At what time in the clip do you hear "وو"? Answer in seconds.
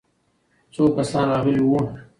1.65-1.79